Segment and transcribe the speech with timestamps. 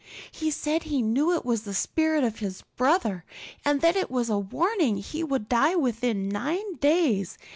[0.31, 3.23] He said he knew it was the spirit of his brother
[3.63, 7.37] and that it was a warning he would die within nine days.